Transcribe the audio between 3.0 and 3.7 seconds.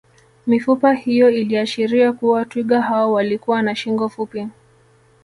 walikuwa